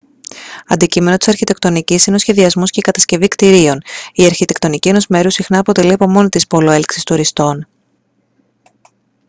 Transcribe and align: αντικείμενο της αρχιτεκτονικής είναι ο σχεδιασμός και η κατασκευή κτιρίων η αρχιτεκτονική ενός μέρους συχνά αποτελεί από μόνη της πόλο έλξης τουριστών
αντικείμενο 0.67 1.17
της 1.17 1.27
αρχιτεκτονικής 1.27 2.05
είναι 2.05 2.15
ο 2.15 2.19
σχεδιασμός 2.19 2.71
και 2.71 2.79
η 2.79 2.83
κατασκευή 2.83 3.27
κτιρίων 3.27 3.81
η 4.13 4.25
αρχιτεκτονική 4.25 4.89
ενός 4.89 5.07
μέρους 5.07 5.33
συχνά 5.33 5.59
αποτελεί 5.59 5.93
από 5.93 6.07
μόνη 6.09 6.29
της 6.29 6.47
πόλο 6.47 6.71
έλξης 6.71 7.03
τουριστών 7.03 7.67